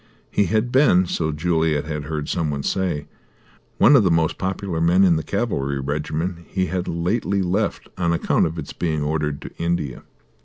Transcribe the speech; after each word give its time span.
He 0.31 0.45
had 0.45 0.71
been, 0.71 1.05
so 1.05 1.31
Juliet 1.31 1.85
had 1.85 2.05
heard 2.05 2.27
some 2.27 2.49
one 2.49 2.63
say, 2.63 3.05
one 3.77 3.95
of 3.95 4.03
the 4.03 4.09
most 4.09 4.39
popular 4.39 4.81
men 4.81 5.03
in 5.03 5.15
the 5.15 5.21
cavalry 5.21 5.79
regiment 5.79 6.39
he 6.47 6.65
had 6.65 6.87
lately 6.87 7.43
left 7.43 7.87
on 7.99 8.11
account 8.11 8.47
of 8.47 8.57
its 8.57 8.73
being 8.73 9.03
ordered 9.03 9.39
to 9.43 9.53
India. 9.59 10.01